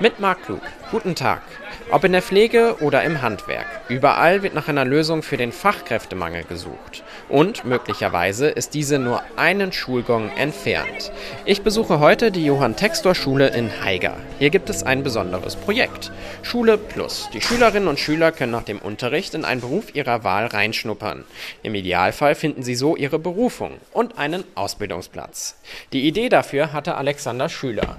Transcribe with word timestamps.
Mit 0.00 0.18
Marc 0.20 0.44
Klug. 0.44 0.62
Guten 0.90 1.14
Tag. 1.14 1.42
Ob 1.90 2.04
in 2.04 2.12
der 2.12 2.22
Pflege 2.22 2.76
oder 2.80 3.02
im 3.02 3.22
Handwerk, 3.22 3.66
überall 3.88 4.42
wird 4.42 4.54
nach 4.54 4.68
einer 4.68 4.84
Lösung 4.84 5.22
für 5.22 5.36
den 5.36 5.52
Fachkräftemangel 5.52 6.44
gesucht. 6.44 7.04
Und 7.28 7.64
möglicherweise 7.64 8.48
ist 8.48 8.74
diese 8.74 8.98
nur 8.98 9.22
einen 9.36 9.72
Schulgong 9.72 10.30
entfernt. 10.36 11.12
Ich 11.44 11.62
besuche 11.62 12.00
heute 12.00 12.30
die 12.30 12.44
Johann 12.44 12.76
Textor 12.76 13.14
Schule 13.14 13.48
in 13.48 13.70
Haiger. 13.84 14.16
Hier 14.38 14.50
gibt 14.50 14.70
es 14.70 14.82
ein 14.82 15.02
besonderes 15.02 15.56
Projekt. 15.56 16.10
Schule 16.42 16.78
Plus. 16.78 17.28
Die 17.32 17.40
Schülerinnen 17.40 17.88
und 17.88 18.00
Schüler 18.00 18.32
können 18.32 18.52
nach 18.52 18.64
dem 18.64 18.78
Unterricht 18.78 19.34
in 19.34 19.44
einen 19.44 19.60
Beruf 19.60 19.94
ihrer 19.94 20.24
Wahl 20.24 20.46
reinschnuppern. 20.46 21.24
Im 21.62 21.74
Idealfall 21.74 22.34
finden 22.34 22.62
sie 22.62 22.74
so 22.74 22.96
ihre 22.96 23.18
Berufung 23.18 23.72
und 23.92 24.18
einen 24.18 24.44
Ausbildungsplatz. 24.54 25.56
Die 25.92 26.06
Idee 26.08 26.28
dafür 26.28 26.72
hatte 26.72 26.96
Alexander 26.96 27.48
Schüler. 27.48 27.98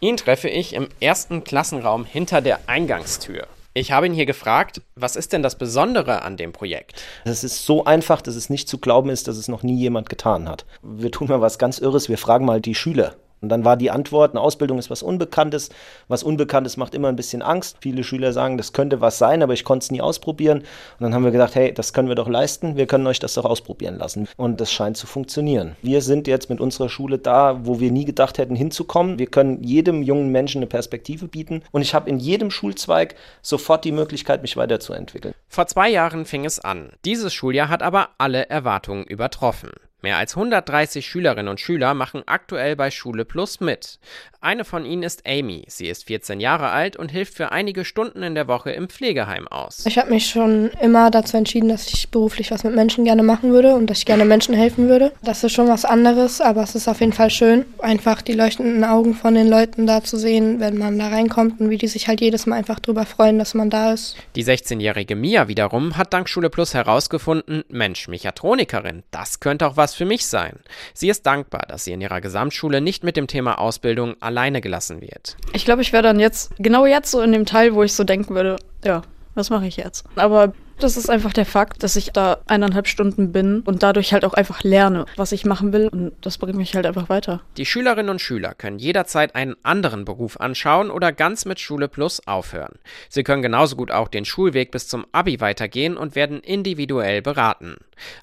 Ihn 0.00 0.16
treffe 0.16 0.48
ich 0.48 0.74
im 0.74 0.88
ersten 1.00 1.42
Klassenraum 1.42 2.04
hinter 2.04 2.40
der 2.40 2.60
Eingangstür. 2.68 3.48
Ich 3.74 3.90
habe 3.90 4.06
ihn 4.06 4.12
hier 4.12 4.26
gefragt, 4.26 4.80
was 4.94 5.16
ist 5.16 5.32
denn 5.32 5.42
das 5.42 5.58
Besondere 5.58 6.22
an 6.22 6.36
dem 6.36 6.52
Projekt? 6.52 7.02
Es 7.24 7.42
ist 7.42 7.64
so 7.66 7.84
einfach, 7.84 8.22
dass 8.22 8.36
es 8.36 8.48
nicht 8.48 8.68
zu 8.68 8.78
glauben 8.78 9.10
ist, 9.10 9.26
dass 9.26 9.36
es 9.36 9.48
noch 9.48 9.64
nie 9.64 9.76
jemand 9.76 10.08
getan 10.08 10.48
hat. 10.48 10.66
Wir 10.82 11.10
tun 11.10 11.26
mal 11.26 11.40
was 11.40 11.58
ganz 11.58 11.78
Irres, 11.78 12.08
wir 12.08 12.18
fragen 12.18 12.44
mal 12.44 12.60
die 12.60 12.76
Schüler. 12.76 13.16
Und 13.40 13.48
dann 13.48 13.64
war 13.64 13.76
die 13.76 13.90
Antwort, 13.90 14.32
eine 14.32 14.40
Ausbildung 14.40 14.78
ist 14.78 14.90
was 14.90 15.02
Unbekanntes. 15.02 15.70
Was 16.08 16.22
Unbekanntes 16.22 16.76
macht 16.76 16.94
immer 16.94 17.08
ein 17.08 17.16
bisschen 17.16 17.42
Angst. 17.42 17.78
Viele 17.80 18.04
Schüler 18.04 18.32
sagen, 18.32 18.56
das 18.58 18.72
könnte 18.72 19.00
was 19.00 19.18
sein, 19.18 19.42
aber 19.42 19.52
ich 19.52 19.64
konnte 19.64 19.84
es 19.84 19.90
nie 19.90 20.00
ausprobieren. 20.00 20.58
Und 20.58 21.00
dann 21.00 21.14
haben 21.14 21.24
wir 21.24 21.30
gedacht, 21.30 21.54
hey, 21.54 21.72
das 21.72 21.92
können 21.92 22.08
wir 22.08 22.14
doch 22.14 22.28
leisten. 22.28 22.76
Wir 22.76 22.86
können 22.86 23.06
euch 23.06 23.18
das 23.18 23.34
doch 23.34 23.44
ausprobieren 23.44 23.96
lassen. 23.96 24.28
Und 24.36 24.60
das 24.60 24.72
scheint 24.72 24.96
zu 24.96 25.06
funktionieren. 25.06 25.76
Wir 25.82 26.02
sind 26.02 26.26
jetzt 26.26 26.50
mit 26.50 26.60
unserer 26.60 26.88
Schule 26.88 27.18
da, 27.18 27.60
wo 27.64 27.80
wir 27.80 27.90
nie 27.90 28.04
gedacht 28.04 28.38
hätten 28.38 28.56
hinzukommen. 28.56 29.18
Wir 29.18 29.26
können 29.26 29.62
jedem 29.62 30.02
jungen 30.02 30.30
Menschen 30.30 30.58
eine 30.58 30.66
Perspektive 30.66 31.28
bieten. 31.28 31.62
Und 31.72 31.82
ich 31.82 31.94
habe 31.94 32.10
in 32.10 32.18
jedem 32.18 32.50
Schulzweig 32.50 33.14
sofort 33.42 33.84
die 33.84 33.92
Möglichkeit, 33.92 34.42
mich 34.42 34.56
weiterzuentwickeln. 34.56 35.34
Vor 35.48 35.66
zwei 35.66 35.88
Jahren 35.90 36.24
fing 36.24 36.44
es 36.44 36.60
an. 36.60 36.90
Dieses 37.04 37.32
Schuljahr 37.32 37.68
hat 37.68 37.82
aber 37.82 38.10
alle 38.18 38.48
Erwartungen 38.48 39.04
übertroffen. 39.04 39.70
Mehr 40.00 40.16
als 40.16 40.36
130 40.36 41.04
Schülerinnen 41.04 41.48
und 41.48 41.58
Schüler 41.58 41.92
machen 41.92 42.22
aktuell 42.26 42.76
bei 42.76 42.92
Schule 42.92 43.24
Plus 43.24 43.58
mit. 43.58 43.98
Eine 44.40 44.64
von 44.64 44.84
ihnen 44.84 45.02
ist 45.02 45.26
Amy. 45.26 45.64
Sie 45.66 45.88
ist 45.88 46.04
14 46.04 46.38
Jahre 46.38 46.68
alt 46.68 46.96
und 46.96 47.10
hilft 47.10 47.34
für 47.34 47.50
einige 47.50 47.84
Stunden 47.84 48.22
in 48.22 48.36
der 48.36 48.46
Woche 48.46 48.70
im 48.70 48.88
Pflegeheim 48.88 49.48
aus. 49.48 49.84
Ich 49.86 49.98
habe 49.98 50.10
mich 50.10 50.26
schon 50.26 50.70
immer 50.80 51.10
dazu 51.10 51.36
entschieden, 51.36 51.68
dass 51.68 51.88
ich 51.88 52.10
beruflich 52.10 52.52
was 52.52 52.62
mit 52.62 52.76
Menschen 52.76 53.04
gerne 53.04 53.24
machen 53.24 53.50
würde 53.50 53.74
und 53.74 53.90
dass 53.90 53.98
ich 53.98 54.06
gerne 54.06 54.24
Menschen 54.24 54.54
helfen 54.54 54.88
würde. 54.88 55.10
Das 55.24 55.42
ist 55.42 55.50
schon 55.50 55.66
was 55.66 55.84
anderes, 55.84 56.40
aber 56.40 56.62
es 56.62 56.76
ist 56.76 56.86
auf 56.86 57.00
jeden 57.00 57.12
Fall 57.12 57.30
schön, 57.30 57.64
einfach 57.80 58.22
die 58.22 58.34
leuchtenden 58.34 58.84
Augen 58.84 59.14
von 59.16 59.34
den 59.34 59.48
Leuten 59.48 59.88
da 59.88 60.04
zu 60.04 60.16
sehen, 60.16 60.60
wenn 60.60 60.78
man 60.78 60.96
da 60.96 61.08
reinkommt 61.08 61.58
und 61.58 61.70
wie 61.70 61.78
die 61.78 61.88
sich 61.88 62.06
halt 62.06 62.20
jedes 62.20 62.46
Mal 62.46 62.54
einfach 62.54 62.78
drüber 62.78 63.04
freuen, 63.04 63.40
dass 63.40 63.54
man 63.54 63.68
da 63.68 63.92
ist. 63.94 64.16
Die 64.36 64.44
16-jährige 64.44 65.16
Mia 65.16 65.48
wiederum 65.48 65.96
hat 65.96 66.12
dank 66.12 66.28
Schule 66.28 66.50
Plus 66.50 66.72
herausgefunden, 66.72 67.64
Mensch, 67.68 68.06
Mechatronikerin, 68.06 69.02
das 69.10 69.40
könnte 69.40 69.66
auch 69.66 69.76
was 69.76 69.88
was 69.88 69.94
für 69.98 70.06
mich 70.06 70.26
sein. 70.26 70.60
Sie 70.94 71.10
ist 71.10 71.26
dankbar, 71.26 71.66
dass 71.68 71.84
sie 71.84 71.92
in 71.92 72.00
ihrer 72.00 72.20
Gesamtschule 72.20 72.80
nicht 72.80 73.04
mit 73.04 73.16
dem 73.16 73.26
Thema 73.26 73.58
Ausbildung 73.58 74.16
alleine 74.20 74.60
gelassen 74.60 75.02
wird. 75.02 75.36
Ich 75.52 75.64
glaube, 75.64 75.82
ich 75.82 75.92
wäre 75.92 76.02
dann 76.02 76.18
jetzt, 76.18 76.52
genau 76.58 76.86
jetzt 76.86 77.10
so 77.10 77.20
in 77.20 77.32
dem 77.32 77.44
Teil, 77.44 77.74
wo 77.74 77.82
ich 77.82 77.92
so 77.92 78.04
denken 78.04 78.34
würde, 78.34 78.56
ja, 78.84 79.02
was 79.34 79.50
mache 79.50 79.66
ich 79.66 79.76
jetzt? 79.76 80.04
Aber 80.16 80.54
das 80.78 80.96
ist 80.96 81.10
einfach 81.10 81.32
der 81.32 81.46
Fakt, 81.46 81.82
dass 81.82 81.96
ich 81.96 82.12
da 82.12 82.38
eineinhalb 82.46 82.86
Stunden 82.86 83.32
bin 83.32 83.60
und 83.60 83.82
dadurch 83.82 84.12
halt 84.12 84.24
auch 84.24 84.34
einfach 84.34 84.62
lerne, 84.62 85.06
was 85.16 85.32
ich 85.32 85.44
machen 85.44 85.72
will 85.72 85.88
und 85.88 86.12
das 86.20 86.38
bringt 86.38 86.56
mich 86.56 86.74
halt 86.74 86.86
einfach 86.86 87.08
weiter. 87.08 87.42
Die 87.56 87.66
Schülerinnen 87.66 88.10
und 88.10 88.20
Schüler 88.20 88.54
können 88.54 88.78
jederzeit 88.78 89.34
einen 89.34 89.56
anderen 89.62 90.04
Beruf 90.04 90.40
anschauen 90.40 90.90
oder 90.90 91.12
ganz 91.12 91.44
mit 91.44 91.60
Schule 91.60 91.88
Plus 91.88 92.26
aufhören. 92.26 92.78
Sie 93.08 93.22
können 93.22 93.42
genauso 93.42 93.76
gut 93.76 93.90
auch 93.90 94.08
den 94.08 94.24
Schulweg 94.24 94.70
bis 94.70 94.88
zum 94.88 95.06
Abi 95.12 95.40
weitergehen 95.40 95.96
und 95.96 96.14
werden 96.14 96.40
individuell 96.40 97.22
beraten. 97.22 97.76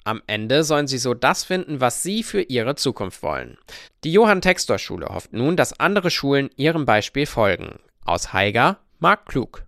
Am 0.03 0.21
Ende 0.27 0.63
sollen 0.63 0.87
sie 0.87 0.97
so 0.97 1.13
das 1.13 1.43
finden, 1.43 1.81
was 1.81 2.03
sie 2.03 2.23
für 2.23 2.41
ihre 2.41 2.75
Zukunft 2.75 3.23
wollen. 3.23 3.57
Die 4.03 4.11
Johann 4.11 4.41
Textor 4.41 4.77
Schule 4.77 5.07
hofft 5.07 5.33
nun, 5.33 5.57
dass 5.57 5.79
andere 5.79 6.11
Schulen 6.11 6.49
ihrem 6.55 6.85
Beispiel 6.85 7.25
folgen. 7.25 7.79
Aus 8.05 8.33
Haiger, 8.33 8.77
Marc 8.99 9.25
Klug. 9.25 9.63